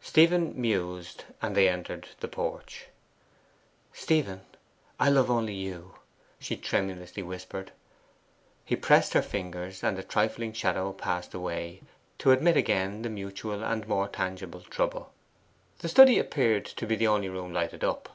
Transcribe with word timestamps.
Stephen 0.00 0.60
mused, 0.60 1.22
and 1.40 1.56
they 1.56 1.68
entered 1.68 2.08
the 2.18 2.26
porch. 2.26 2.86
'Stephen, 3.92 4.40
I 4.98 5.08
love 5.08 5.30
only 5.30 5.54
you,' 5.54 5.94
she 6.40 6.56
tremulously 6.56 7.22
whispered. 7.22 7.70
He 8.64 8.74
pressed 8.74 9.12
her 9.12 9.22
fingers, 9.22 9.84
and 9.84 9.96
the 9.96 10.02
trifling 10.02 10.52
shadow 10.52 10.92
passed 10.92 11.32
away, 11.32 11.80
to 12.18 12.32
admit 12.32 12.56
again 12.56 13.02
the 13.02 13.08
mutual 13.08 13.62
and 13.62 13.86
more 13.86 14.08
tangible 14.08 14.62
trouble. 14.62 15.12
The 15.78 15.88
study 15.88 16.18
appeared 16.18 16.64
to 16.64 16.84
be 16.84 16.96
the 16.96 17.06
only 17.06 17.28
room 17.28 17.52
lighted 17.52 17.84
up. 17.84 18.08